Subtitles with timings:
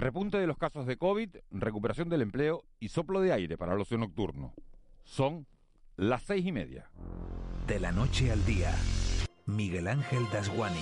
[0.00, 3.80] Repunte de los casos de COVID, recuperación del empleo y soplo de aire para el
[3.82, 4.54] ocio nocturno.
[5.04, 5.46] Son
[5.98, 6.90] las seis y media.
[7.66, 8.74] De la noche al día,
[9.44, 10.80] Miguel Ángel Dasguani.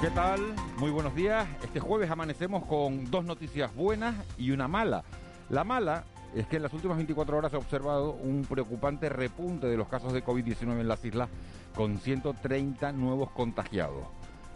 [0.00, 0.40] ¿Qué tal?
[0.78, 1.48] Muy buenos días.
[1.64, 5.02] Este jueves amanecemos con dos noticias buenas y una mala.
[5.50, 6.04] La mala
[6.34, 9.88] es que en las últimas 24 horas se ha observado un preocupante repunte de los
[9.88, 11.28] casos de COVID-19 en las islas
[11.74, 14.04] con 130 nuevos contagiados.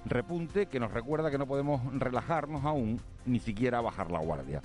[0.05, 4.63] Repunte que nos recuerda que no podemos relajarnos aún, ni siquiera bajar la guardia.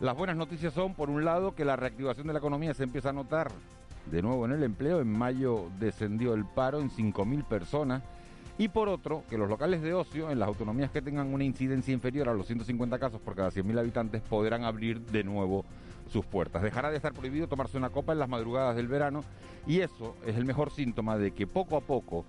[0.00, 3.10] Las buenas noticias son, por un lado, que la reactivación de la economía se empieza
[3.10, 3.52] a notar
[4.10, 5.00] de nuevo en el empleo.
[5.00, 8.02] En mayo descendió el paro en 5.000 personas.
[8.56, 11.94] Y por otro, que los locales de ocio, en las autonomías que tengan una incidencia
[11.94, 15.64] inferior a los 150 casos por cada 100.000 habitantes, podrán abrir de nuevo
[16.10, 16.62] sus puertas.
[16.62, 19.22] Dejará de estar prohibido tomarse una copa en las madrugadas del verano
[19.66, 22.24] y eso es el mejor síntoma de que poco a poco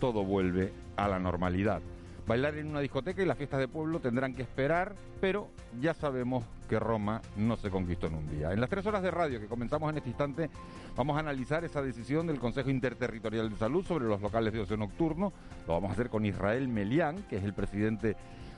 [0.00, 1.80] todo vuelve a la normalidad.
[2.26, 5.48] Bailar en una discoteca y las fiestas de pueblo tendrán que esperar, pero
[5.80, 8.52] ya sabemos que Roma no se conquistó en un día.
[8.52, 10.50] En las tres horas de radio que comenzamos en este instante,
[10.96, 14.76] vamos a analizar esa decisión del Consejo Interterritorial de Salud sobre los locales de ocio
[14.76, 15.32] nocturno.
[15.68, 18.16] Lo vamos a hacer con Israel Melián, que es el presidente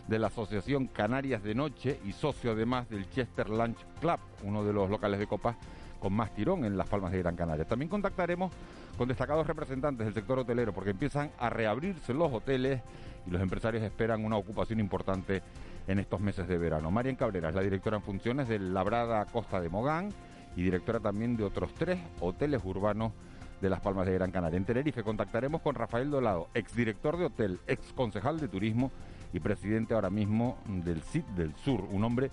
[0.08, 4.72] de la Asociación Canarias de Noche y socio además del Chester Lunch Club, uno de
[4.72, 5.56] los locales de copas
[6.00, 7.66] con más tirón en las Palmas de Gran Canaria.
[7.66, 8.50] También contactaremos
[8.96, 12.80] con destacados representantes del sector hotelero porque empiezan a reabrirse los hoteles
[13.26, 15.42] y los empresarios esperan una ocupación importante
[15.86, 16.90] en estos meses de verano.
[16.90, 20.10] Marian Cabrera es la directora en funciones de Labrada Costa de Mogán
[20.56, 23.12] y directora también de otros tres hoteles urbanos
[23.60, 24.56] de las Palmas de Gran Canaria.
[24.56, 28.90] En Tenerife contactaremos con Rafael Dolado, exdirector de hotel, ex concejal de turismo
[29.32, 32.30] y presidente ahora mismo del CIT del Sur, un hombre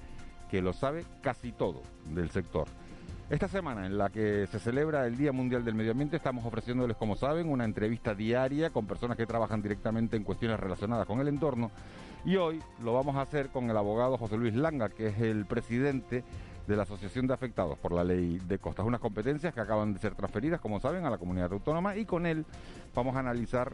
[0.50, 1.82] que lo sabe casi todo
[2.14, 2.68] del sector.
[3.30, 6.96] Esta semana en la que se celebra el Día Mundial del Medio Ambiente estamos ofreciéndoles,
[6.96, 11.28] como saben, una entrevista diaria con personas que trabajan directamente en cuestiones relacionadas con el
[11.28, 11.72] entorno
[12.24, 15.46] y hoy lo vamos a hacer con el abogado José Luis Langa, que es el
[15.46, 16.24] presidente
[16.68, 20.00] de la Asociación de Afectados por la Ley de Costas, unas competencias que acaban de
[20.00, 22.46] ser transferidas, como saben, a la comunidad autónoma y con él
[22.94, 23.74] vamos a analizar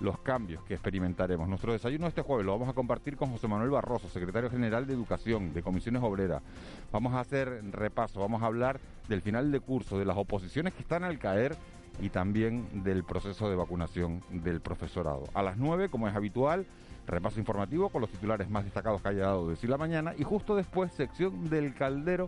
[0.00, 1.48] los cambios que experimentaremos.
[1.48, 4.94] Nuestro desayuno este jueves lo vamos a compartir con José Manuel Barroso, secretario general de
[4.94, 6.42] Educación, de Comisiones Obreras.
[6.90, 10.82] Vamos a hacer repaso, vamos a hablar del final de curso, de las oposiciones que
[10.82, 11.56] están al caer
[12.00, 15.24] y también del proceso de vacunación del profesorado.
[15.34, 16.66] A las 9, como es habitual,
[17.06, 20.56] repaso informativo con los titulares más destacados que haya dado decir la mañana y justo
[20.56, 22.26] después sección del caldero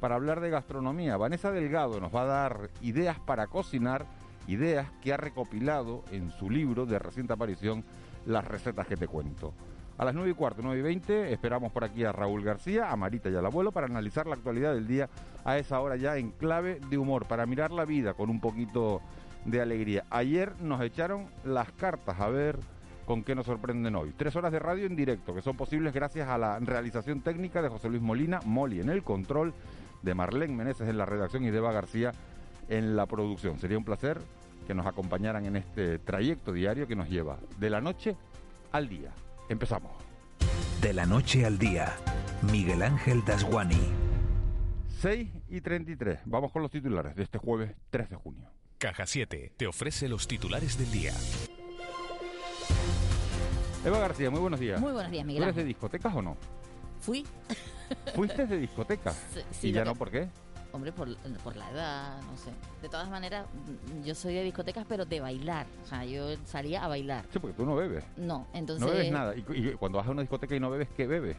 [0.00, 1.16] para hablar de gastronomía.
[1.16, 4.04] Vanessa Delgado nos va a dar ideas para cocinar
[4.46, 7.84] ideas que ha recopilado en su libro de reciente aparición,
[8.26, 9.54] Las recetas que te cuento.
[9.98, 12.96] A las 9 y cuarto, 9 y 20, esperamos por aquí a Raúl García, a
[12.96, 15.08] Marita y al abuelo para analizar la actualidad del día
[15.44, 19.00] a esa hora ya en clave de humor, para mirar la vida con un poquito
[19.46, 20.04] de alegría.
[20.10, 22.58] Ayer nos echaron las cartas a ver
[23.06, 24.12] con qué nos sorprenden hoy.
[24.16, 27.68] Tres horas de radio en directo, que son posibles gracias a la realización técnica de
[27.68, 29.54] José Luis Molina, Moli en el control,
[30.02, 32.12] de Marlene Meneses en la redacción y de Eva García
[32.68, 33.58] en la producción.
[33.58, 34.20] Sería un placer
[34.66, 38.16] que nos acompañaran en este trayecto diario que nos lleva de la noche
[38.72, 39.12] al día.
[39.48, 39.92] Empezamos.
[40.80, 41.94] De la noche al día,
[42.50, 43.80] Miguel Ángel Dasguani.
[45.00, 46.20] 6 y 33.
[46.24, 48.50] Vamos con los titulares de este jueves 3 de junio.
[48.78, 51.12] Caja 7 te ofrece los titulares del día.
[53.84, 54.80] Eva García, muy buenos días.
[54.80, 55.42] Muy buenos días, Miguel.
[55.42, 56.36] ¿Tú eres de discotecas o no?
[57.00, 57.24] Fui.
[58.14, 59.16] ¿Fuiste de discotecas?
[59.52, 60.28] Sí, ¿Y ya no por qué?
[60.72, 62.50] Hombre, por, por la edad, no sé.
[62.82, 63.46] De todas maneras,
[64.04, 65.66] yo soy de discotecas, pero de bailar.
[65.84, 67.24] O sea, yo salía a bailar.
[67.32, 68.04] Sí, porque tú no bebes.
[68.16, 68.86] No, entonces...
[68.86, 69.34] No bebes nada.
[69.36, 71.36] Y, y cuando vas a una discoteca y no bebes, ¿qué bebes?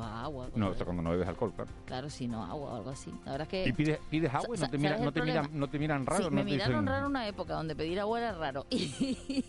[0.00, 0.48] agua.
[0.54, 1.70] No, o- o sea, cuando no bebes alcohol, claro.
[1.84, 3.10] Claro, sí, no, agua o algo así.
[3.26, 3.68] La verdad es que...
[3.68, 5.78] Y pides, pides agua y no te, ¿sabes miran, el no, te miran, no te
[5.78, 6.24] miran raro.
[6.24, 8.66] sí, me no te miraron dicen- raro una época donde pedir agua era raro.
[8.70, 9.44] Y,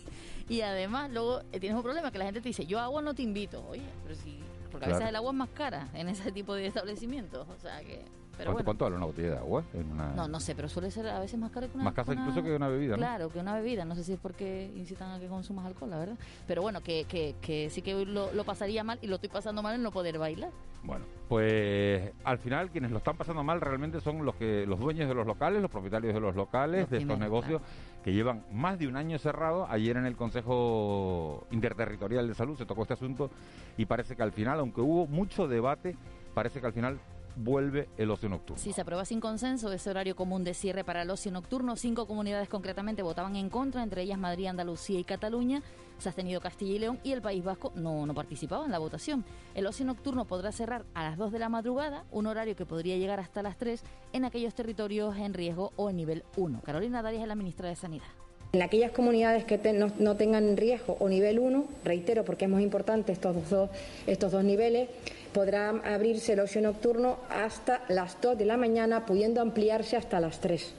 [0.56, 3.14] y además, luego eh, tienes un problema que la gente te dice, yo agua no
[3.14, 3.64] te invito.
[3.68, 4.38] Oye, pero sí...
[4.70, 7.46] Porque a veces el agua es más cara en ese tipo de establecimientos.
[7.48, 8.04] O sea que...
[8.36, 8.64] Pero ¿Cuánto, bueno.
[8.64, 9.64] cuánto vale una botella de agua?
[9.74, 10.10] En una...
[10.12, 11.84] No, no sé, pero suele ser a veces más caro que una...
[11.84, 12.98] Más casa una- incluso que una bebida, ¿no?
[12.98, 13.84] Claro, que una bebida.
[13.84, 16.16] No sé si es porque incitan a que consumas alcohol, la verdad.
[16.46, 19.62] Pero bueno, que, que, que sí que lo, lo pasaría mal y lo estoy pasando
[19.62, 20.50] mal en no poder bailar.
[20.82, 25.08] Bueno, pues al final quienes lo están pasando mal realmente son los que los dueños
[25.08, 27.62] de los locales, los propietarios de los locales, Los de estos negocios
[28.04, 29.66] que llevan más de un año cerrados.
[29.70, 33.30] Ayer en el Consejo Interterritorial de Salud se tocó este asunto
[33.78, 35.96] y parece que al final, aunque hubo mucho debate,
[36.34, 36.98] parece que al final
[37.36, 38.62] vuelve el ocio nocturno.
[38.62, 42.06] Si se aprueba sin consenso ese horario común de cierre para el ocio nocturno, cinco
[42.06, 45.62] comunidades concretamente votaban en contra, entre ellas Madrid, Andalucía y Cataluña.
[45.98, 48.78] Se ha tenido Castilla y León y el País Vasco no, no participaba en la
[48.78, 49.24] votación.
[49.54, 52.96] El ocio nocturno podrá cerrar a las 2 de la madrugada, un horario que podría
[52.96, 53.82] llegar hasta las 3
[54.12, 56.62] en aquellos territorios en riesgo o en nivel 1.
[56.64, 58.06] Carolina Darias es la ministra de Sanidad.
[58.54, 62.62] En aquellas comunidades que no, no, tengan riesgo o nivel 1, reitero porque es muy
[62.62, 63.68] importante estos dos,
[64.06, 64.88] estos dos niveles,
[65.34, 70.40] podrá abrirse el ocio nocturno hasta las 2 de la mañana, pudiendo ampliarse hasta las
[70.40, 70.72] 3.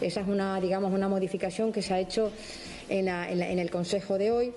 [0.00, 2.30] Esa es una, digamos, una modificación que se ha hecho
[2.88, 4.54] en, en el Consejo de hoy.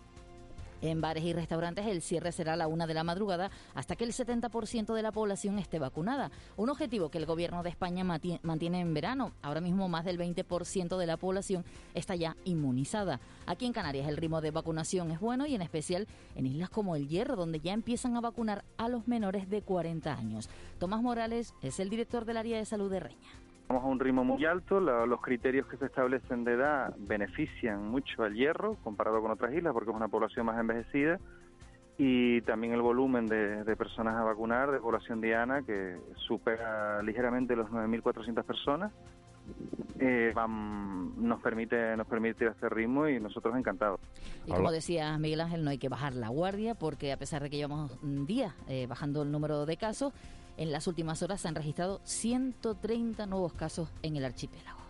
[0.81, 4.03] En bares y restaurantes el cierre será a la una de la madrugada hasta que
[4.03, 6.31] el 70% de la población esté vacunada.
[6.57, 9.33] Un objetivo que el gobierno de España mantiene en verano.
[9.41, 11.63] Ahora mismo más del 20% de la población
[11.93, 13.19] está ya inmunizada.
[13.45, 16.95] Aquí en Canarias el ritmo de vacunación es bueno y en especial en islas como
[16.95, 20.49] El Hierro, donde ya empiezan a vacunar a los menores de 40 años.
[20.79, 23.50] Tomás Morales es el director del área de salud de Reña.
[23.71, 28.23] Estamos a un ritmo muy alto, los criterios que se establecen de edad benefician mucho
[28.23, 31.21] al hierro comparado con otras islas porque es una población más envejecida
[31.97, 37.69] y también el volumen de, personas a vacunar de población diana que supera ligeramente los
[37.69, 38.91] 9.400 personas
[40.01, 44.01] eh, nos permite nos permite este ritmo y nosotros encantados.
[44.45, 47.49] Y como decía Miguel Ángel, no hay que bajar la guardia porque a pesar de
[47.49, 47.97] que llevamos
[48.27, 50.11] días eh, bajando el número de casos,
[50.57, 54.81] en las últimas horas se han registrado 130 nuevos casos en el archipiélago.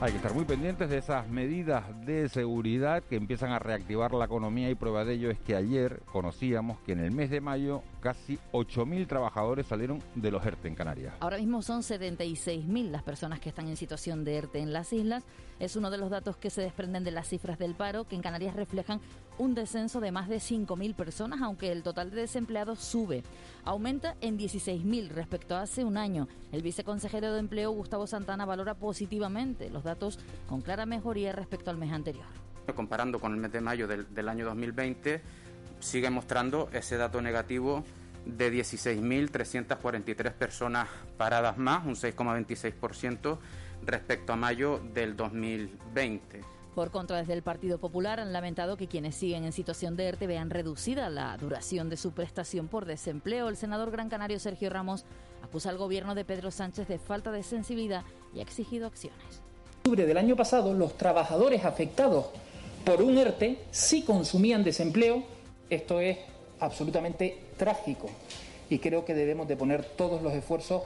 [0.00, 4.24] Hay que estar muy pendientes de esas medidas de seguridad que empiezan a reactivar la
[4.24, 7.82] economía y prueba de ello es que ayer conocíamos que en el mes de mayo
[8.04, 11.14] casi 8.000 trabajadores salieron de los ERTE en Canarias.
[11.20, 15.24] Ahora mismo son 76.000 las personas que están en situación de ERTE en las islas.
[15.58, 18.20] Es uno de los datos que se desprenden de las cifras del paro, que en
[18.20, 19.00] Canarias reflejan
[19.38, 23.22] un descenso de más de 5.000 personas, aunque el total de desempleados sube.
[23.64, 26.28] Aumenta en 16.000 respecto a hace un año.
[26.52, 31.78] El viceconsejero de Empleo, Gustavo Santana, valora positivamente los datos con clara mejoría respecto al
[31.78, 32.26] mes anterior.
[32.74, 35.22] Comparando con el mes de mayo del, del año 2020,
[35.80, 37.84] sigue mostrando ese dato negativo
[38.26, 43.38] de 16.343 personas paradas más, un 6,26%
[43.84, 46.40] respecto a mayo del 2020.
[46.74, 50.26] Por contra, desde el Partido Popular han lamentado que quienes siguen en situación de ERTE
[50.26, 53.48] vean reducida la duración de su prestación por desempleo.
[53.48, 55.04] El senador gran canario Sergio Ramos
[55.42, 58.02] acusa al gobierno de Pedro Sánchez de falta de sensibilidad
[58.34, 59.20] y ha exigido acciones.
[59.84, 62.26] En octubre del año pasado, los trabajadores afectados
[62.84, 65.33] por un ERTE sí consumían desempleo
[65.70, 66.18] esto es
[66.60, 68.08] absolutamente trágico
[68.70, 70.82] y creo que debemos de poner todos los esfuerzos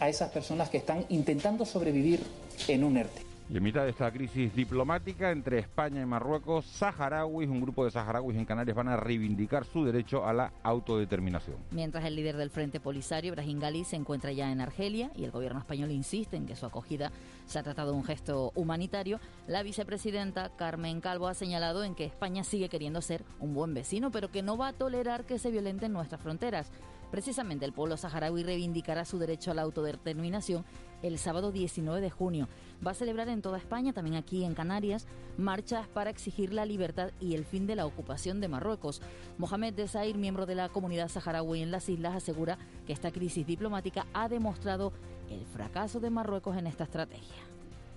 [0.00, 2.20] a esas personas que están intentando sobrevivir
[2.68, 3.31] en un ERTE.
[3.50, 7.90] Y en mitad de esta crisis diplomática entre España y Marruecos, saharauis, un grupo de
[7.90, 11.56] saharauis en Canarias van a reivindicar su derecho a la autodeterminación.
[11.70, 15.30] Mientras el líder del Frente Polisario, Brahim Gali, se encuentra ya en Argelia y el
[15.30, 17.12] gobierno español insiste en que su acogida
[17.46, 22.04] se ha tratado de un gesto humanitario, la vicepresidenta Carmen Calvo ha señalado en que
[22.04, 25.50] España sigue queriendo ser un buen vecino, pero que no va a tolerar que se
[25.50, 26.70] violenten nuestras fronteras.
[27.12, 30.64] Precisamente el pueblo saharaui reivindicará su derecho a la autodeterminación
[31.02, 32.48] el sábado 19 de junio.
[32.84, 35.06] Va a celebrar en toda España, también aquí en Canarias,
[35.36, 39.02] marchas para exigir la libertad y el fin de la ocupación de Marruecos.
[39.36, 42.56] Mohamed Desair, miembro de la comunidad saharaui en las islas, asegura
[42.86, 44.94] que esta crisis diplomática ha demostrado
[45.30, 47.42] el fracaso de Marruecos en esta estrategia.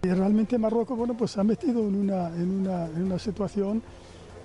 [0.01, 3.81] Realmente Marruecos bueno, pues se ha metido en una, en una, en una situación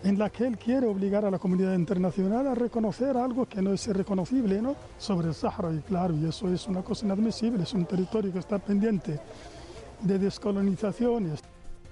[0.03, 3.73] en la que él quiere obligar a la comunidad internacional a reconocer algo que no
[3.73, 4.75] es reconocible ¿no?
[4.99, 5.73] sobre el Sahara.
[5.73, 9.21] Y claro, y eso es una cosa inadmisible, es un territorio que está pendiente
[10.01, 11.41] de descolonizaciones.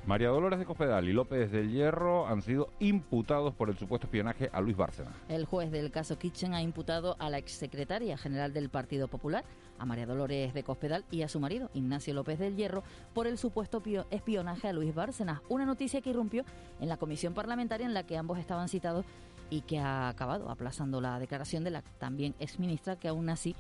[0.09, 4.49] María Dolores de Cospedal y López del Hierro han sido imputados por el supuesto espionaje
[4.55, 5.13] a Luis Bárcena.
[5.29, 9.45] El juez del caso Kitchen ha imputado a la exsecretaria general del Partido Popular,
[9.79, 13.37] a María Dolores de Cospedal y a su marido, Ignacio López del Hierro, por el
[13.37, 15.43] supuesto espionaje a Luis Bárcenas.
[15.51, 16.43] Una noticia que irrumpió
[16.81, 19.05] en la comisión parlamentaria en la que ambos estaban citados
[19.51, 23.55] y que ha acabado aplazando la declaración de la también exministra que aún así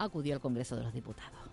[0.00, 1.51] acudió al Congreso de los Diputados.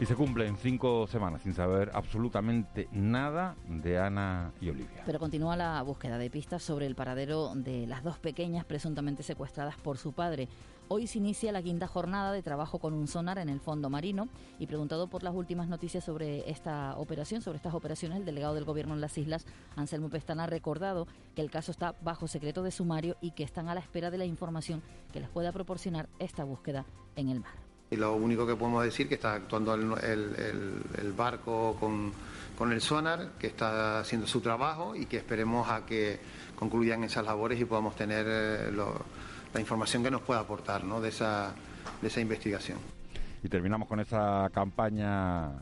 [0.00, 5.02] Y se cumplen cinco semanas sin saber absolutamente nada de Ana y Olivia.
[5.04, 9.74] Pero continúa la búsqueda de pistas sobre el paradero de las dos pequeñas presuntamente secuestradas
[9.76, 10.48] por su padre.
[10.86, 14.28] Hoy se inicia la quinta jornada de trabajo con un sonar en el fondo marino
[14.60, 18.64] y preguntado por las últimas noticias sobre esta operación, sobre estas operaciones, el delegado del
[18.64, 22.70] gobierno en las islas, Anselmo Pestana, ha recordado que el caso está bajo secreto de
[22.70, 24.80] sumario y que están a la espera de la información
[25.12, 26.86] que les pueda proporcionar esta búsqueda
[27.16, 27.67] en el mar.
[27.90, 33.46] Y lo único que podemos decir que está actuando el, barco con, el sonar, que
[33.46, 36.20] está haciendo su trabajo y que esperemos a que
[36.54, 41.00] concluyan esas labores y podamos tener eh, la información que nos pueda aportar ¿no?
[41.00, 41.54] de, esa,
[42.02, 42.78] de esa investigación.
[43.42, 45.52] Y terminamos con esa campaña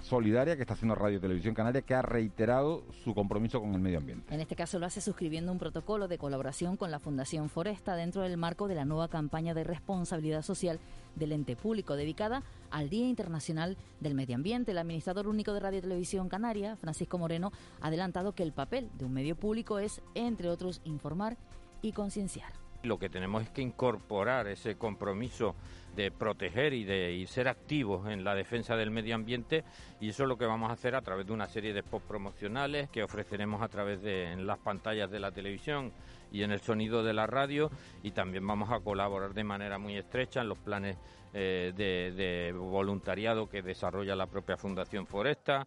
[0.00, 3.98] solidaria que está haciendo Radio Televisión Canaria, que ha reiterado su compromiso con el medio
[3.98, 4.32] ambiente.
[4.34, 8.22] En este caso lo hace suscribiendo un protocolo de colaboración con la Fundación Foresta dentro
[8.22, 10.78] del marco de la nueva campaña de responsabilidad social
[11.16, 14.72] del ente público dedicada al Día Internacional del Medio Ambiente.
[14.72, 19.04] El administrador único de Radio Televisión Canaria, Francisco Moreno, ha adelantado que el papel de
[19.04, 21.36] un medio público es, entre otros, informar
[21.82, 22.52] y concienciar.
[22.84, 25.56] Lo que tenemos es que incorporar ese compromiso
[25.98, 29.64] de proteger y de ser activos en la defensa del medio ambiente
[30.00, 32.06] y eso es lo que vamos a hacer a través de una serie de post
[32.06, 35.92] promocionales que ofreceremos a través de las pantallas de la televisión
[36.30, 37.68] y en el sonido de la radio
[38.04, 40.96] y también vamos a colaborar de manera muy estrecha en los planes
[41.34, 45.66] eh, de, voluntariado que desarrolla la propia Fundación Foresta.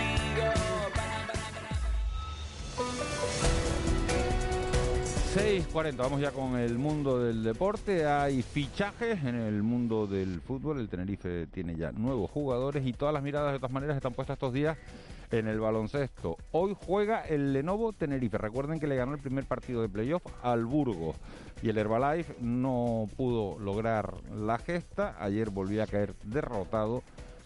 [5.33, 8.05] 6.40, vamos ya con el mundo del deporte.
[8.05, 10.81] Hay fichajes en el mundo del fútbol.
[10.81, 14.35] El Tenerife tiene ya nuevos jugadores y todas las miradas de todas maneras están puestas
[14.35, 14.77] estos días
[15.31, 16.35] en el baloncesto.
[16.51, 18.37] Hoy juega el Lenovo Tenerife.
[18.37, 21.15] Recuerden que le ganó el primer partido de playoff al Burgos
[21.63, 25.15] y el Herbalife no pudo lograr la gesta.
[25.17, 27.03] Ayer volvió a caer derrotado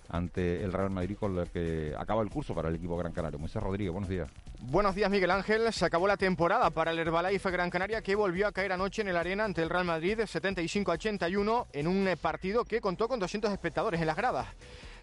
[0.10, 3.40] ante el Real Madrid con lo que acaba el curso para el equipo Gran Canario.
[3.40, 4.30] Moisés Rodríguez, buenos días.
[4.60, 5.72] Buenos días, Miguel Ángel.
[5.74, 9.10] Se acabó la temporada para el Herbalife Gran Canaria que volvió a caer anoche en
[9.10, 13.20] el Arena ante el Real Madrid 75 a 81 en un partido que contó con
[13.20, 14.48] 200 espectadores en las gradas.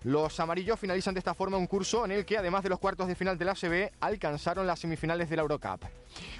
[0.05, 3.07] Los amarillos finalizan de esta forma un curso en el que, además de los cuartos
[3.07, 5.85] de final de la ACB, alcanzaron las semifinales de la Eurocup.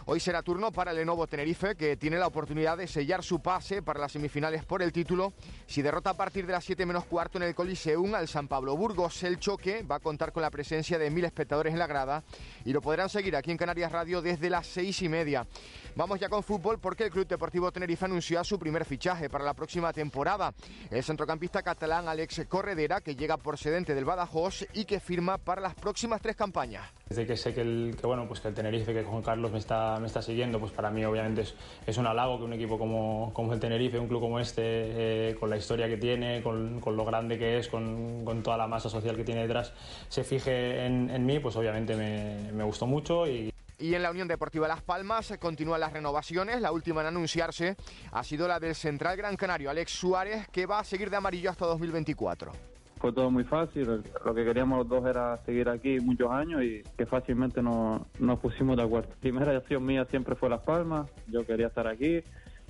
[0.07, 3.81] Hoy será turno para el Lenovo Tenerife, que tiene la oportunidad de sellar su pase
[3.81, 5.33] para las semifinales por el título
[5.67, 8.77] si derrota a partir de las 7 menos cuarto en el Coliseum al San Pablo
[8.77, 9.23] Burgos.
[9.23, 12.25] El choque va a contar con la presencia de mil espectadores en la grada
[12.65, 15.47] y lo podrán seguir aquí en Canarias Radio desde las seis y media.
[15.95, 19.55] Vamos ya con fútbol porque el Club Deportivo Tenerife anunció su primer fichaje para la
[19.55, 20.53] próxima temporada.
[20.91, 25.61] El centrocampista catalán Alex Corredera, que llega por procedente del Badajoz y que firma para
[25.61, 26.89] las próximas tres campañas.
[27.07, 29.59] Desde que sé que el, que, bueno, pues que el Tenerife, que Juan Carlos me
[29.59, 31.55] está, me está siguiendo, pues para mí obviamente es,
[31.87, 35.35] es un halago que un equipo como, como el Tenerife, un club como este, eh,
[35.39, 38.67] con la historia que tiene, con, con, lo grande que es, con, con, toda la
[38.67, 39.75] masa social que tiene detrás,
[40.09, 44.13] se fije en, en mí, pues obviamente me, me gustó mucho y, y en la
[44.13, 46.63] Unión Deportiva Las Palmas continúan las renovaciones.
[46.63, 47.77] La última en anunciarse
[48.13, 51.51] ha sido la del central Gran Canario, Alex Suárez, que va a seguir de amarillo
[51.51, 54.01] hasta 2024 fue todo muy fácil.
[54.25, 58.39] Lo que queríamos los dos era seguir aquí muchos años y que fácilmente nos, nos
[58.39, 59.09] pusimos de acuerdo.
[59.21, 61.11] Primera acción mía siempre fue Las Palmas.
[61.27, 62.23] Yo quería estar aquí,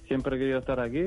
[0.09, 1.01] siempre he querido estar aquí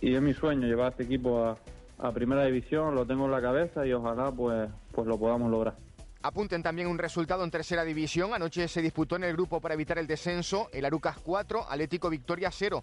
[0.00, 1.56] y, es mi sueño llevar a este equipo a,
[1.98, 2.96] a primera división.
[2.96, 5.76] Lo tengo en la cabeza y ojalá pues, pues lo podamos lograr.
[6.24, 8.32] Apunten también un resultado en tercera división.
[8.32, 12.50] Anoche se disputó en el grupo para evitar el descenso el Arucas 4, Atlético Victoria
[12.50, 12.82] 0.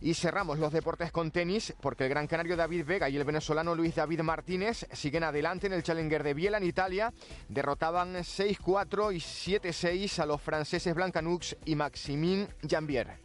[0.00, 3.74] Y cerramos los deportes con tenis porque el gran canario David Vega y el venezolano
[3.74, 7.12] Luis David Martínez siguen adelante en el Challenger de Biela en Italia.
[7.50, 13.18] Derrotaban 6-4 y 7-6 a los franceses Blancanux y Maximin Jambier.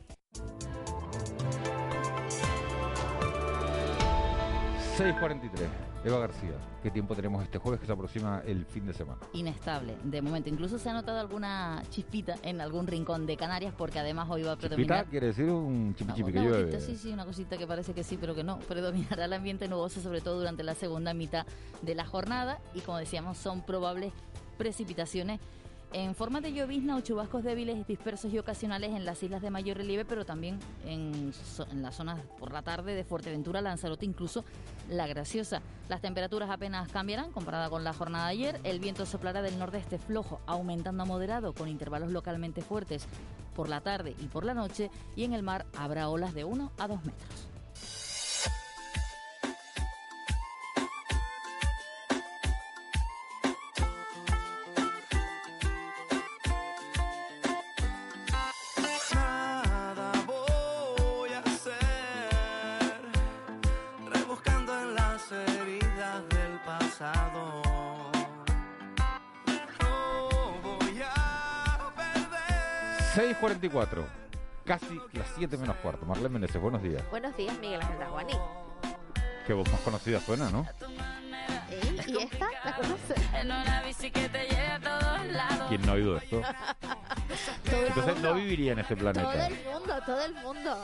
[4.97, 5.92] 6.43.
[6.05, 9.21] Eva García, ¿qué tiempo tenemos este jueves que se aproxima el fin de semana?
[9.31, 10.49] Inestable, de momento.
[10.49, 14.51] Incluso se ha notado alguna chispita en algún rincón de Canarias porque además hoy va
[14.51, 14.97] a predominar...
[14.97, 16.81] ¿Chispita quiere decir un chipi, que llueve?
[16.81, 18.59] sí, sí, una cosita que parece que sí, pero que no.
[18.67, 21.45] Predominará el ambiente nuboso sobre todo durante la segunda mitad
[21.81, 24.11] de la jornada y como decíamos son probables
[24.57, 25.39] precipitaciones
[25.93, 29.77] en forma de llovizna o chubascos débiles dispersos y ocasionales en las islas de mayor
[29.77, 31.31] relieve, pero también en,
[31.71, 34.43] en las zonas por la tarde de Fuerteventura, Lanzarote, incluso
[34.89, 35.61] La Graciosa.
[35.89, 38.59] Las temperaturas apenas cambiarán comparada con la jornada de ayer.
[38.63, 43.07] El viento soplará del nordeste flojo, aumentando a moderado con intervalos localmente fuertes
[43.55, 46.71] por la tarde y por la noche, y en el mar habrá olas de 1
[46.79, 47.52] a 2 metros.
[73.15, 74.05] 6.44,
[74.65, 76.05] casi las 7 menos cuarto.
[76.05, 77.03] Marlene Meneses, buenos días.
[77.11, 78.33] Buenos días, Miguel Ángel Daguani.
[79.45, 80.65] Qué voz más conocida suena, ¿no?
[82.07, 82.47] ¿Y esta?
[82.65, 83.17] ¿La conoces?
[85.69, 86.41] ¿Quién no ha oído esto?
[86.41, 88.29] Todo Entonces mundo.
[88.29, 89.47] no viviría en Todo planeta.
[89.47, 90.77] el mundo, todo el mundo.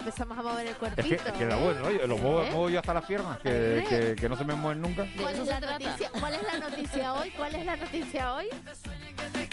[0.00, 1.08] Eh, eh, empezamos a mover el Es cuerpito.
[1.08, 2.50] que, es que era bueno, oye, los muevo, ¿Eh?
[2.50, 5.06] muevo yo hasta las piernas, que, que, que no se me mueven nunca.
[5.20, 7.30] ¿Cuál es, la noticia, ¿Cuál es la noticia hoy?
[7.30, 8.46] ¿Cuál es la noticia hoy?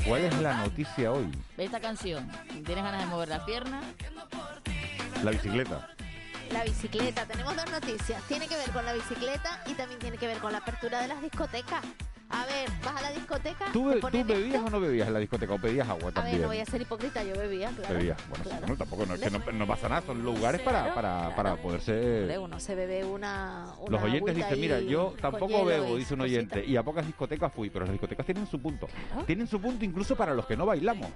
[0.07, 1.31] ¿Cuál es la noticia hoy?
[1.57, 2.29] Ve esta canción.
[2.65, 3.83] ¿Tienes ganas de mover las piernas?
[5.23, 5.89] La bicicleta.
[6.51, 7.25] La bicicleta.
[7.25, 8.21] Tenemos dos noticias.
[8.23, 11.09] Tiene que ver con la bicicleta y también tiene que ver con la apertura de
[11.09, 11.83] las discotecas.
[12.29, 13.65] A ver, vas a la discoteca.
[13.71, 15.53] ¿Tú, ¿Tú bebías o no bebías en la discoteca?
[15.53, 16.41] ¿O pedías agua A ver, también?
[16.41, 17.95] no voy a ser hipócrita, yo bebía, claro.
[17.95, 18.17] Bebías.
[18.27, 21.17] Bueno, sí, bueno, tampoco no, es que no, no pasa nada, son lugares para, para,
[21.19, 21.35] claro.
[21.35, 22.21] para poderse...
[22.21, 23.67] Hombre, uno se bebe una.
[23.79, 27.53] una Los oyentes dicen, mira, yo tampoco bebo, dice un oyente, y a pocas discotecas
[27.53, 28.87] fui, pero las discotecas tienen su punto.
[29.25, 31.09] Tienen su punto incluso para los que no bailamos.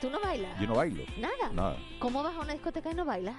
[0.00, 0.58] ¿Tú no bailas?
[0.58, 1.04] Yo no bailo.
[1.18, 1.52] Nada.
[1.52, 1.76] Nada.
[1.98, 3.34] ¿Cómo vas a una discoteca y no bailas?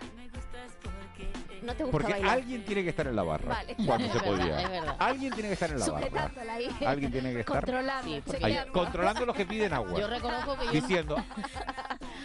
[1.62, 2.32] ¿No te gusta Porque bailar?
[2.38, 3.76] alguien tiene que estar en la barra Vale.
[3.86, 4.62] cuando Es se verdad, podía.
[4.62, 4.96] es verdad.
[5.00, 6.32] Alguien tiene que estar en la barra.
[6.54, 6.70] Ahí.
[6.86, 8.10] Alguien tiene que estar Controlando.
[8.10, 10.00] Sí, ahí, controlando los que piden agua.
[10.00, 10.72] Yo reconozco que yo...
[10.72, 11.24] Diciendo,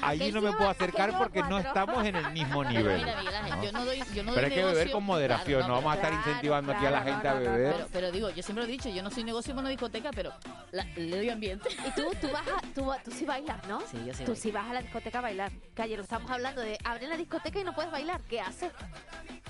[0.02, 1.68] allí Que no me puedo que acercar porque no cuatro.
[1.68, 2.98] estamos en el mismo Pero nivel.
[2.98, 3.62] mira, Miguel Ángel, ¿no?
[3.64, 5.74] yo no doy, yo no Pero doy hay que beber negocio- con moderación, Claro, no
[5.74, 7.72] vamos a estar claro, incentivando aquí a la claro, gente a no, no, no, beber.
[7.74, 10.10] Pero, pero digo, yo siempre lo he dicho, yo no soy negocio en una discoteca,
[10.14, 10.32] pero
[10.72, 11.68] la- le doy ambiente.
[11.86, 13.80] Y tú, tú vas a, tú, tú sí bailas, ¿no?
[13.82, 14.36] Sí, yo sí Tú bailo.
[14.36, 15.52] sí vas a la discoteca a bailar.
[15.74, 18.20] Que ayer lo estamos hablando de abrir la discoteca y no puedes bailar.
[18.28, 18.70] ¿Qué haces?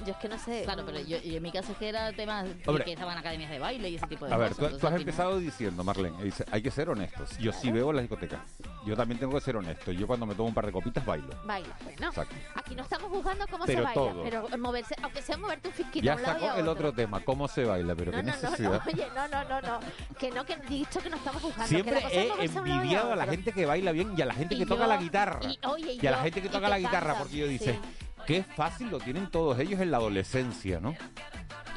[0.07, 0.63] Yo es que no sé.
[0.65, 2.85] Claro, pero yo, y en mi caso es que era tema de Hombre.
[2.85, 4.59] que estaban academias de baile y ese tipo de A ver, cosas.
[4.59, 7.37] tú, entonces, tú has final- empezado diciendo, Marlene, dice, hay que ser honestos.
[7.39, 8.45] Yo sí bebo en la discoteca.
[8.87, 9.93] Yo también tengo que ser honesto.
[9.93, 11.29] Yo cuando me tomo un par de copitas bailo.
[11.45, 12.09] Baila, bueno.
[12.09, 12.35] Exacto.
[12.55, 14.23] Aquí no estamos juzgando cómo Pero se baila, todo.
[14.23, 16.69] pero moverse, aunque sea moverte un fisquito Ya a un lado y sacó a el
[16.69, 16.89] otro.
[16.89, 19.81] otro tema, cómo se baila, pero No, qué no, no, oye, no, no, no, no,
[20.19, 21.67] que no, que he dicho que no estamos juzgando.
[21.69, 23.93] Siempre que la cosa es he moverse a a envidiado a la gente que baila
[23.93, 25.41] bien y a la gente Y que toca la guitarra.
[25.43, 27.81] y- oye, y y a la gente que toca la guitarra, porque yo dice, sí.
[28.27, 30.95] Qué fácil lo tienen todos ellos en la adolescencia, ¿no?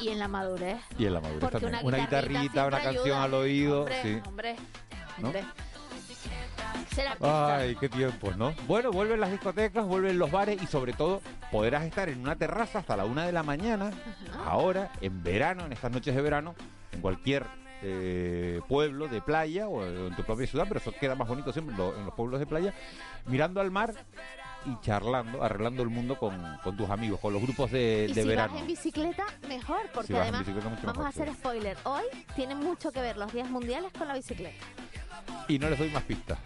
[0.00, 0.80] Y en la madurez.
[0.98, 1.86] Y en la madurez Porque también.
[1.86, 3.22] una guitarrita guitarrita, una canción ayuda.
[3.22, 3.80] al oído.
[3.80, 4.20] Hombre, sí.
[4.26, 4.56] hombre,
[5.18, 5.26] ¿No?
[5.28, 5.44] hombre.
[7.20, 8.54] Ay, qué tiempos, ¿no?
[8.66, 11.20] Bueno, vuelven las discotecas, vuelven los bares y sobre todo
[11.50, 13.90] podrás estar en una terraza hasta la una de la mañana,
[14.44, 16.54] ahora, en verano, en estas noches de verano,
[16.92, 17.44] en cualquier
[17.82, 21.74] eh, pueblo de playa o en tu propia ciudad, pero eso queda más bonito siempre
[21.74, 22.72] en los pueblos de playa,
[23.26, 23.94] mirando al mar
[24.66, 28.22] y charlando, arreglando el mundo con, con tus amigos, con los grupos de, Y de
[28.22, 28.52] si verano.
[28.52, 31.34] vas en bicicleta, mejor, porque Si además, vamos mejor, a hacer sí.
[31.34, 32.02] spoiler, hoy
[32.34, 34.64] tienen mucho que ver los días mundiales con la bicicleta.
[35.48, 36.38] Y no les doy más pistas.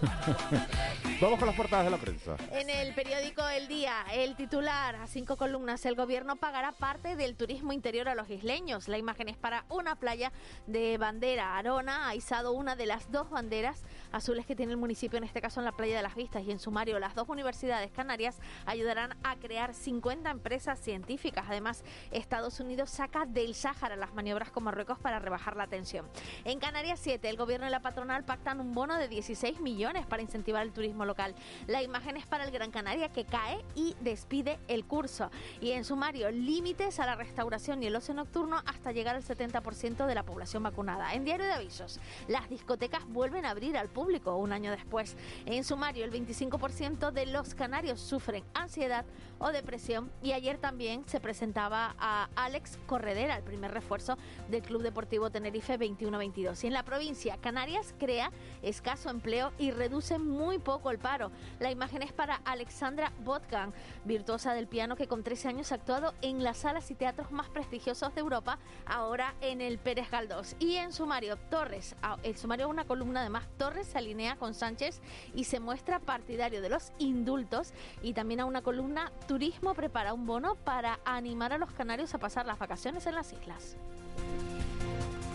[1.20, 2.36] Vamos con las portadas de la prensa.
[2.50, 7.36] En el periódico El Día, el titular a cinco columnas, el gobierno pagará parte del
[7.36, 8.88] turismo interior a los isleños.
[8.88, 10.32] La imagen es para una playa
[10.66, 11.56] de bandera.
[11.56, 15.40] Arona ha izado una de las dos banderas azules que tiene el municipio, en este
[15.40, 16.98] caso en la playa de las Vistas y en sumario.
[16.98, 21.46] Las dos universidades canarias ayudarán a crear 50 empresas científicas.
[21.48, 26.06] Además, Estados Unidos saca del Sáhara las maniobras con Marruecos para rebajar la tensión.
[26.44, 30.22] En Canarias 7, el gobierno y la patronal pactan un bono de 16 millones para
[30.22, 31.34] incentivar el turismo local.
[31.66, 35.30] La imagen es para el Gran Canaria que cae y despide el curso.
[35.60, 40.06] Y en sumario, límites a la restauración y el ocio nocturno hasta llegar al 70%
[40.06, 41.14] de la población vacunada.
[41.14, 45.16] En diario de avisos, las discotecas vuelven a abrir al público un año después.
[45.46, 49.04] En sumario, el 25% de los canarios sufren ansiedad
[49.38, 54.16] o depresión y ayer también se presentaba a Alex Corredera, el primer refuerzo
[54.48, 56.64] del Club Deportivo Tenerife 21-22.
[56.64, 58.13] Y en la provincia, Canarias crea
[58.62, 61.30] escaso empleo y reduce muy poco el paro.
[61.60, 63.72] La imagen es para Alexandra Botkan,
[64.04, 67.48] virtuosa del piano que con 13 años ha actuado en las salas y teatros más
[67.48, 70.56] prestigiosos de Europa, ahora en el Pérez Galdós.
[70.58, 75.00] Y en sumario, Torres, ah, el sumario una columna además, Torres se alinea con Sánchez
[75.34, 77.72] y se muestra partidario de los indultos
[78.02, 82.18] y también a una columna, Turismo prepara un bono para animar a los canarios a
[82.18, 83.76] pasar las vacaciones en las islas.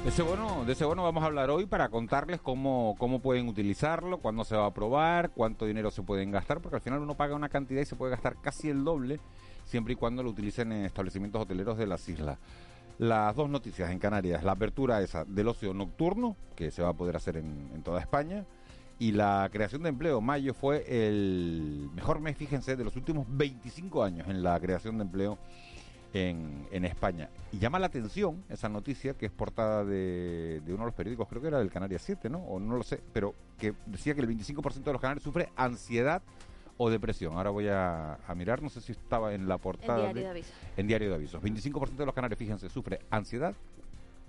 [0.05, 4.19] Ese bono, de ese bono vamos a hablar hoy para contarles cómo, cómo pueden utilizarlo,
[4.19, 7.35] cuándo se va a aprobar, cuánto dinero se pueden gastar, porque al final uno paga
[7.35, 9.19] una cantidad y se puede gastar casi el doble
[9.65, 12.39] siempre y cuando lo utilicen en establecimientos hoteleros de las islas.
[12.97, 16.93] Las dos noticias en Canarias, la apertura esa del ocio nocturno, que se va a
[16.93, 18.45] poder hacer en, en toda España,
[18.99, 20.21] y la creación de empleo.
[20.21, 25.03] Mayo fue el mejor mes, fíjense, de los últimos 25 años en la creación de
[25.03, 25.37] empleo
[26.13, 27.29] en, en España.
[27.51, 31.27] Y llama la atención esa noticia que es portada de, de uno de los periódicos,
[31.27, 32.39] creo que era del Canarias 7, ¿no?
[32.39, 36.21] O no lo sé, pero que decía que el 25% de los canarios sufre ansiedad
[36.77, 37.35] o depresión.
[37.35, 40.03] Ahora voy a, a mirar, no sé si estaba en la portada.
[40.03, 40.53] diario de avisos.
[40.77, 41.43] En diario de avisos.
[41.43, 43.55] 25% de los canarios, fíjense, sufre ansiedad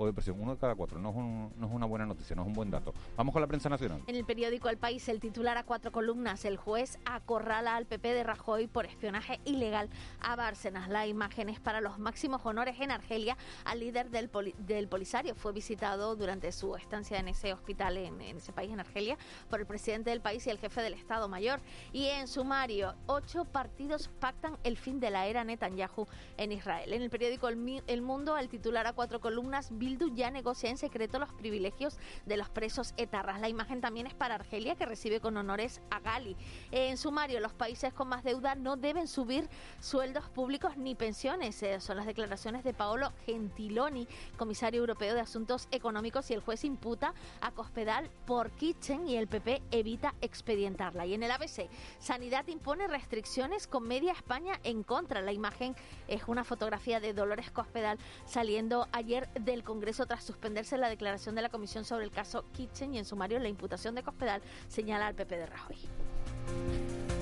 [0.00, 0.40] o depresión.
[0.40, 0.98] Uno de cada cuatro.
[0.98, 1.16] No es,
[1.56, 2.94] no es una buena noticia, no es un buen dato.
[3.16, 4.02] Vamos con la prensa nacional.
[4.06, 8.14] En el periódico El País, el titular a cuatro columnas, el juez acorrala al PP
[8.14, 10.88] de Rajoy por espionaje ilegal a Bárcenas.
[10.88, 14.30] La imagen es para los máximos honores en Argelia al líder del,
[14.66, 15.34] del Polisario.
[15.34, 19.66] Fue visitado durante su estancia en ese hospital en, ese país, en Argelia, por el
[19.66, 21.60] presidente del país y el jefe del Estado Mayor.
[21.92, 26.92] Y en sumario, ocho partidos pactan el fin de la era Netanyahu en Israel.
[26.92, 31.18] En el periódico El, Mundo, el titular a cuatro columnas, Bildu ya negocia en secreto
[31.18, 33.40] los privilegios de los presos etarras.
[33.40, 36.36] La imagen también es para Argelia, que recibe con honores a Gali.
[36.70, 39.48] En sumario, los países con más deuda no deben subir
[39.80, 41.60] sueldos públicos ni pensiones.
[41.64, 46.64] Eh, son las declaraciones de Paolo Gentiloni, comisario europeo de Asuntos Económicos, y el juez
[46.64, 51.04] imputa a Cospedal por Kitchen y el PP evita expedientarla.
[51.04, 55.20] Y en el ABC, Sanidad impone restricciones con Media España en contra.
[55.20, 55.74] La imagen
[56.06, 61.42] es una fotografía de Dolores Cospedal saliendo ayer del Congreso tras suspenderse la declaración de
[61.42, 65.14] la Comisión sobre el caso Kitchen y en sumario la imputación de Cospedal señala al
[65.14, 65.76] PP de Rajoy.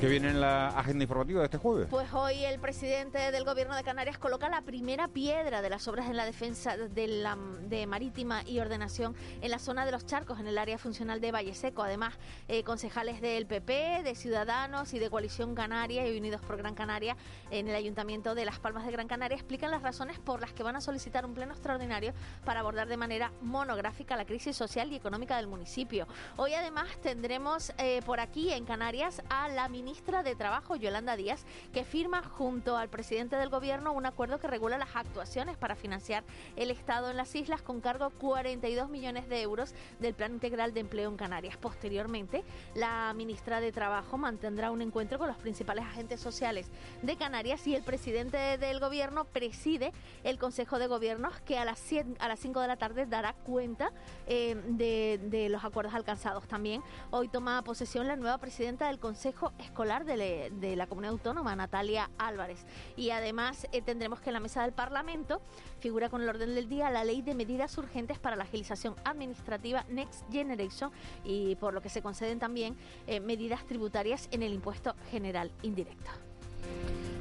[0.00, 1.88] ¿Qué viene en la agenda informativa de este jueves?
[1.90, 6.08] Pues hoy el presidente del Gobierno de Canarias coloca la primera piedra de las obras
[6.08, 10.38] en la defensa de, la, de marítima y ordenación en la zona de los charcos,
[10.38, 11.82] en el área funcional de Valle Seco.
[11.82, 12.14] Además,
[12.46, 17.16] eh, concejales del PP, de Ciudadanos y de Coalición Canaria y Unidos por Gran Canaria
[17.50, 20.62] en el Ayuntamiento de Las Palmas de Gran Canaria explican las razones por las que
[20.62, 22.12] van a solicitar un pleno extraordinario
[22.44, 26.06] para abordar de manera monográfica la crisis social y económica del municipio.
[26.36, 31.44] Hoy además tendremos eh, por aquí en Canarias a la ministra de Trabajo, Yolanda Díaz,
[31.72, 36.24] que firma junto al presidente del gobierno un acuerdo que regula las actuaciones para financiar
[36.56, 40.74] el Estado en las islas con cargo a 42 millones de euros del Plan Integral
[40.74, 41.56] de Empleo en Canarias.
[41.56, 46.70] Posteriormente, la ministra de Trabajo mantendrá un encuentro con los principales agentes sociales
[47.02, 49.92] de Canarias y el presidente del gobierno preside
[50.24, 51.82] el Consejo de Gobiernos que a las,
[52.18, 53.92] a las 5 de la tarde dará cuenta
[54.26, 56.46] eh, de, de los acuerdos alcanzados.
[56.46, 62.10] También hoy toma posesión la nueva presidenta del Consejo Escolar de, la comunidad autónoma, Natalia
[62.18, 62.64] Álvarez.
[62.96, 65.40] Y además eh, tendremos que en la mesa del Parlamento
[65.80, 69.84] figura con el orden del día la ley de medidas urgentes para la agilización administrativa
[69.88, 70.90] Next Generation
[71.24, 76.10] y por lo que se conceden también eh, medidas tributarias en el impuesto general indirecto.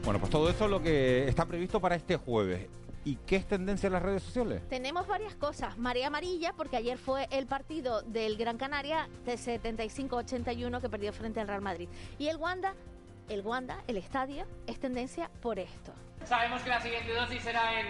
[0.04, 2.68] Bueno, pues todo eso es lo que está previsto para este jueves.
[3.08, 4.68] ¿Y qué es tendencia en las redes sociales?
[4.68, 5.78] Tenemos varias cosas.
[5.78, 11.40] María Amarilla, porque ayer fue el partido del Gran Canaria de 75-81 que perdió frente
[11.40, 11.88] al Real Madrid.
[12.20, 12.74] Y el Wanda,
[13.30, 15.94] el Wanda, el estadio, es tendencia por esto.
[16.26, 17.88] Sabemos que la siguiente dosis será en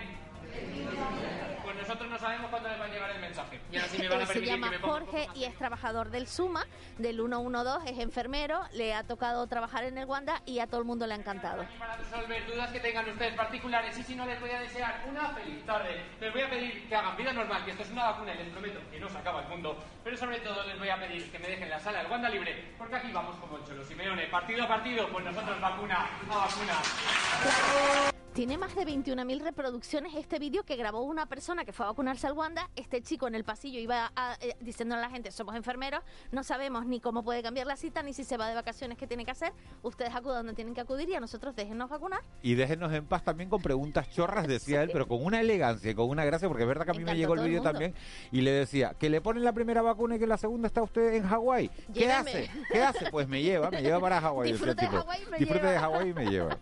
[1.63, 3.59] pues nosotros no sabemos cuándo les va a llegar el mensaje.
[3.71, 6.65] Y ahora sí me van a Se llama Jorge y es trabajador del SUMA,
[6.97, 10.85] del 112, es enfermero, le ha tocado trabajar en el Wanda y a todo el
[10.85, 11.65] mundo le ha encantado.
[11.77, 15.29] Para resolver dudas que tengan ustedes particulares y si no les voy a desear una
[15.29, 16.05] feliz tarde.
[16.21, 18.49] Les voy a pedir que hagan vida normal, que esto es una vacuna y les
[18.49, 19.77] prometo que no se acaba el mundo.
[20.03, 22.73] Pero sobre todo les voy a pedir que me dejen la sala del Wanda libre,
[22.77, 24.27] porque aquí vamos como el Cholo Simeone.
[24.27, 28.13] Partido a partido, pues nosotros vacuna a vacuna.
[28.37, 32.27] Tiene más de 21.000 reproducciones este vídeo que grabó una persona que fue a vacunarse
[32.27, 32.69] al Wanda.
[32.75, 36.85] Este chico en el pasillo iba eh, diciendo a la gente, somos enfermeros, no sabemos
[36.85, 39.31] ni cómo puede cambiar la cita, ni si se va de vacaciones, qué tiene que
[39.31, 39.53] hacer.
[39.81, 42.19] Ustedes acudan donde tienen que acudir y a nosotros déjennos vacunar.
[42.43, 45.95] Y déjenos en paz también con preguntas chorras, decía él, pero con una elegancia y
[45.95, 47.95] con una gracia, porque es verdad que a mí me llegó el vídeo también
[48.31, 51.15] y le decía, que le ponen la primera vacuna y que la segunda está usted
[51.15, 51.71] en Hawái.
[51.91, 52.51] ¿Qué hace?
[52.71, 53.09] ¿Qué hace?
[53.09, 54.51] Pues me lleva, me lleva para Hawái.
[54.51, 56.55] Disfrute de Hawái me Disfrute de Hawái y me lleva.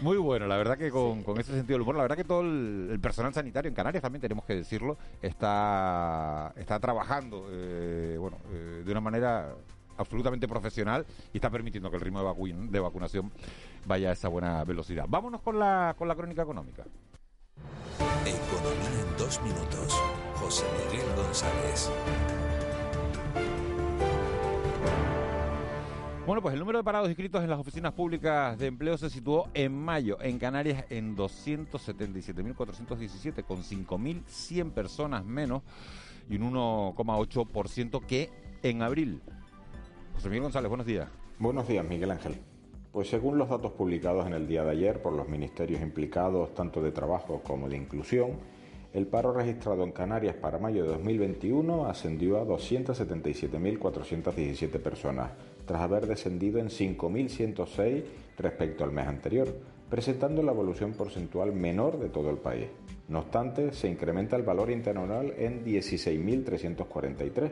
[0.00, 2.98] Muy bueno, la verdad que con, ese sentido del humor, la verdad que todo el,
[3.02, 8.92] personal sanitario en Canarias también tenemos que decirlo, está, está trabajando eh, bueno, eh, de
[8.92, 9.54] una manera
[9.96, 13.32] absolutamente profesional y está permitiendo que el ritmo de, de vacunación
[13.86, 15.06] vaya a esa buena velocidad.
[15.08, 16.84] Vámonos con la, con la crónica económica.
[18.24, 20.00] Economía en dos minutos.
[20.36, 21.90] José Miguel González.
[26.28, 29.48] Bueno, pues el número de parados inscritos en las oficinas públicas de empleo se situó
[29.54, 35.62] en mayo en Canarias en 277.417, con 5.100 personas menos
[36.28, 38.28] y un 1,8% que
[38.62, 39.22] en abril.
[40.16, 41.08] José Miguel González, buenos días.
[41.38, 42.34] Buenos días, Miguel Ángel.
[42.92, 46.82] Pues según los datos publicados en el día de ayer por los ministerios implicados tanto
[46.82, 48.32] de trabajo como de inclusión,
[48.92, 55.30] el paro registrado en Canarias para mayo de 2021 ascendió a 277.417 personas,
[55.68, 58.02] tras haber descendido en 5.106
[58.38, 59.46] respecto al mes anterior,
[59.88, 62.66] presentando la evolución porcentual menor de todo el país.
[63.08, 67.50] No obstante, se incrementa el valor interanual en 16.343.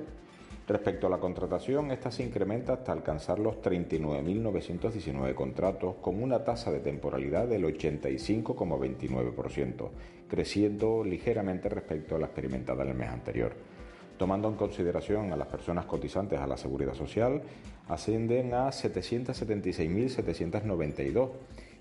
[0.67, 6.73] Respecto a la contratación, esta se incrementa hasta alcanzar los 39.919 contratos con una tasa
[6.73, 9.91] de temporalidad del 85,29%,
[10.27, 13.76] creciendo ligeramente respecto a la experimentada en el mes anterior.
[14.19, 17.43] Tomando en consideración a las personas cotizantes a la seguridad social,
[17.89, 21.31] ascienden a 776.792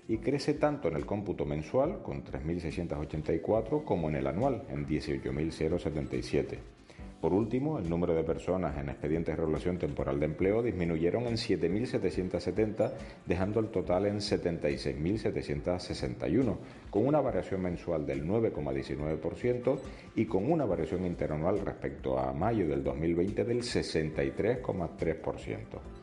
[0.08, 6.75] y crece tanto en el cómputo mensual, con 3.684, como en el anual, en 18.077.
[7.20, 11.36] Por último, el número de personas en expedientes de regulación temporal de empleo disminuyeron en
[11.36, 12.92] 7.770,
[13.24, 16.56] dejando el total en 76.761,
[16.90, 19.78] con una variación mensual del 9,19%
[20.14, 25.96] y con una variación interanual respecto a mayo del 2020 del 63,3%.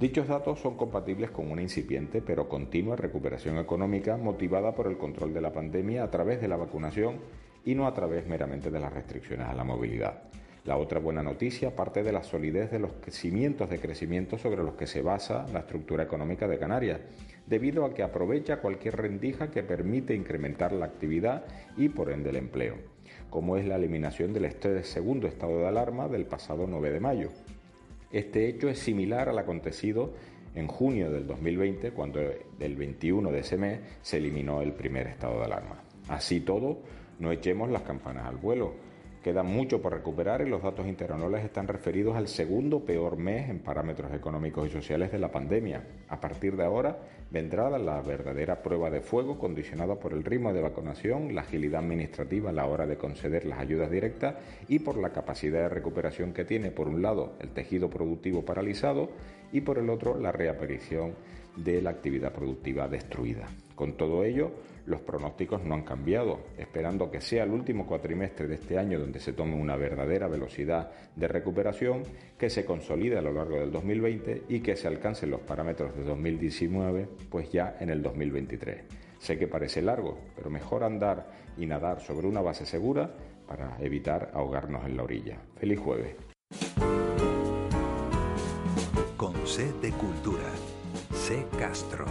[0.00, 5.34] Dichos datos son compatibles con una incipiente pero continua recuperación económica motivada por el control
[5.34, 7.18] de la pandemia a través de la vacunación
[7.66, 10.29] y no a través meramente de las restricciones a la movilidad.
[10.70, 14.74] La otra buena noticia parte de la solidez de los cimientos de crecimiento sobre los
[14.74, 17.00] que se basa la estructura económica de Canarias,
[17.44, 21.42] debido a que aprovecha cualquier rendija que permite incrementar la actividad
[21.76, 22.76] y por ende el empleo,
[23.30, 24.48] como es la eliminación del
[24.84, 27.30] segundo estado de alarma del pasado 9 de mayo.
[28.12, 30.12] Este hecho es similar al acontecido
[30.54, 35.40] en junio del 2020, cuando el 21 de ese mes se eliminó el primer estado
[35.40, 35.82] de alarma.
[36.06, 36.78] Así todo,
[37.18, 38.88] no echemos las campanas al vuelo.
[39.22, 43.58] Queda mucho por recuperar y los datos interanuales están referidos al segundo peor mes en
[43.58, 45.84] parámetros económicos y sociales de la pandemia.
[46.08, 46.96] A partir de ahora
[47.30, 52.48] vendrá la verdadera prueba de fuego condicionada por el ritmo de vacunación, la agilidad administrativa
[52.48, 54.36] a la hora de conceder las ayudas directas
[54.68, 59.10] y por la capacidad de recuperación que tiene, por un lado, el tejido productivo paralizado
[59.52, 61.12] y por el otro, la reaparición
[61.56, 63.48] de la actividad productiva destruida.
[63.74, 64.50] Con todo ello,
[64.90, 69.20] los pronósticos no han cambiado, esperando que sea el último cuatrimestre de este año donde
[69.20, 72.02] se tome una verdadera velocidad de recuperación,
[72.36, 76.02] que se consolide a lo largo del 2020 y que se alcancen los parámetros de
[76.02, 78.82] 2019, pues ya en el 2023.
[79.18, 83.10] Sé que parece largo, pero mejor andar y nadar sobre una base segura
[83.46, 85.38] para evitar ahogarnos en la orilla.
[85.56, 86.16] Feliz jueves.
[89.16, 90.48] Con C de Cultura.
[91.12, 92.06] C Castro.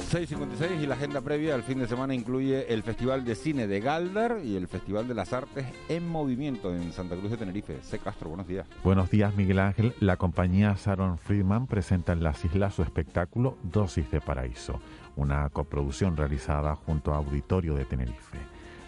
[0.00, 3.80] 6.56 y la agenda previa al fin de semana incluye el Festival de Cine de
[3.80, 7.78] Galdar y el Festival de las Artes en Movimiento en Santa Cruz de Tenerife.
[7.82, 7.98] C.
[7.98, 8.66] Castro, buenos días.
[8.82, 9.94] Buenos días, Miguel Ángel.
[10.00, 14.80] La compañía Sharon Friedman presenta en las islas su espectáculo Dosis de Paraíso,
[15.16, 18.38] una coproducción realizada junto a Auditorio de Tenerife.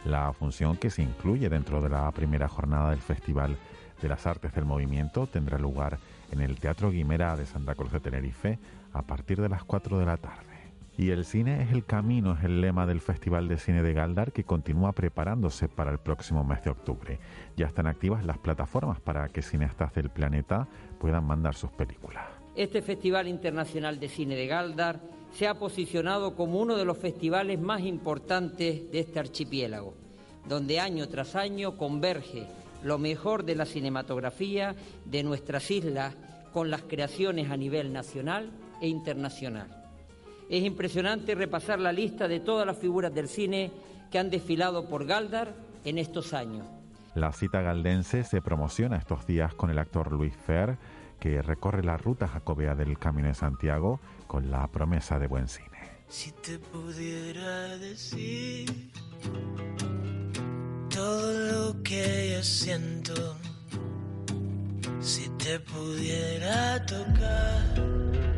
[0.07, 3.57] La función que se incluye dentro de la primera jornada del Festival
[4.01, 5.99] de las Artes del Movimiento tendrá lugar
[6.33, 8.59] en el Teatro Guimera de Santa Cruz de Tenerife
[8.93, 10.52] a partir de las 4 de la tarde.
[10.99, 14.33] Y el cine es el camino, es el lema del Festival de Cine de Galdar
[14.33, 17.19] que continúa preparándose para el próximo mes de octubre.
[17.57, 20.69] Ya están activas las plataformas para que cineastas del planeta
[21.01, 22.25] puedan mandar sus películas.
[22.55, 25.01] Este Festival Internacional de Cine de Galdar
[25.33, 29.95] se ha posicionado como uno de los festivales más importantes de este archipiélago,
[30.47, 32.47] donde año tras año converge
[32.83, 34.75] lo mejor de la cinematografía
[35.07, 36.15] de nuestras islas
[36.53, 38.51] con las creaciones a nivel nacional
[38.83, 39.82] e internacional.
[40.49, 43.71] Es impresionante repasar la lista de todas las figuras del cine
[44.11, 46.67] que han desfilado por Galdar en estos años.
[47.15, 50.79] La cita galdense se promociona estos días con el actor Luis Fer,
[51.21, 55.69] que recorre la ruta jacobea del Camino de Santiago con la promesa de buen cine.
[56.09, 58.91] Si te pudiera decir
[60.89, 63.37] todo lo que yo siento,
[65.01, 68.32] si te pudiera tocar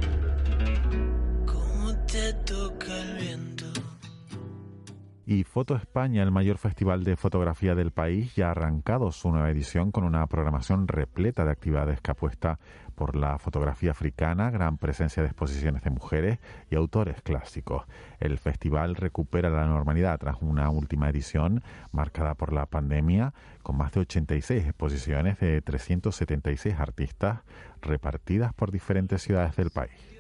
[5.27, 9.51] Y Foto España, el mayor festival de fotografía del país, ya ha arrancado su nueva
[9.51, 12.61] edición con una programación repleta de actividades que apuesta
[12.95, 16.39] por la fotografía africana, gran presencia de exposiciones de mujeres
[16.71, 17.85] y autores clásicos.
[18.21, 23.91] El festival recupera la normalidad tras una última edición marcada por la pandemia, con más
[23.91, 27.41] de 86 exposiciones de 376 artistas
[27.83, 30.14] repartidas por diferentes ciudades del país.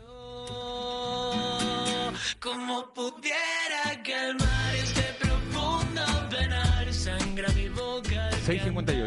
[2.94, 8.30] Pudiera calmar este profundo penar, sangra mi boca.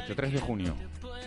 [0.08, 0.76] 6.58, 3 de junio.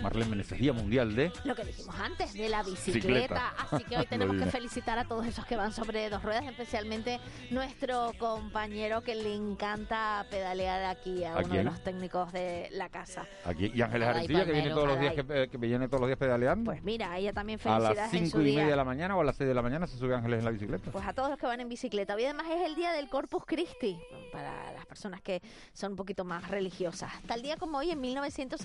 [0.02, 1.32] Marlene Meneses, Día Mundial de...
[1.44, 3.52] Lo que dijimos antes, de la bicicleta.
[3.58, 7.20] Así que hoy tenemos que felicitar a todos esos que van sobre dos ruedas, especialmente
[7.50, 13.26] nuestro compañero que le encanta pedalear aquí a, uno de los técnicos de la casa.
[13.44, 16.18] Aquí, y Ángeles Arencilla, que viene todos los días, que, que, viene todos los días
[16.18, 16.70] pedaleando.
[16.70, 19.24] Pues mira, ella también felicidades A las 5 y media de la mañana o a
[19.24, 20.90] las 6 de la mañana se sube Ángeles en la bicicleta.
[20.90, 22.14] Pues a todos los que van en bicicleta.
[22.14, 23.98] Hoy además es el día del Corpus Christi,
[24.32, 27.12] para las personas que son un poquito más religiosas.
[27.26, 28.00] Tal día como hoy, en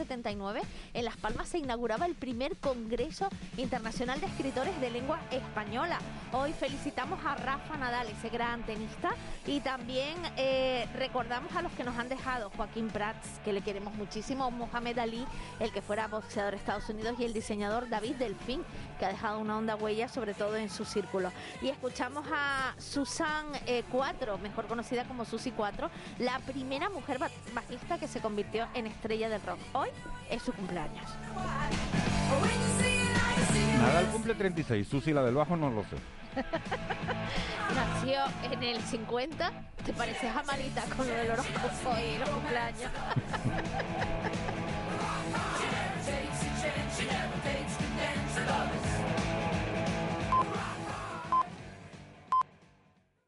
[0.06, 0.62] 1979,
[0.94, 6.00] en las Palmas se inauguraba el primer Congreso Internacional de Escritores de Lengua Española.
[6.32, 9.12] Hoy felicitamos a Rafa Nadal, ese gran tenista,
[9.48, 13.94] y también eh, recordamos a los que nos han dejado, Joaquín Prats, que le queremos
[13.96, 15.26] muchísimo, Mohamed Ali,
[15.60, 18.64] el que fuera boxeador de Estados Unidos, y el diseñador David Delfín,
[19.00, 21.32] que ha dejado una honda huella, sobre todo en su círculo.
[21.62, 23.46] Y escuchamos a Susan
[23.92, 25.90] 4, mejor conocida como Susi 4,
[26.20, 29.60] la primera mujer ba- bajista que se convirtió en estrella del rock.
[29.74, 29.90] Hoy
[30.30, 31.06] es su cumpleaños.
[33.80, 35.96] Nadal cumple 36, Susi la del bajo no lo sé.
[37.76, 39.52] Nació en el 50.
[39.86, 42.92] ¿Te pareces a Marita con lo del horóscopo y los cumpleaños?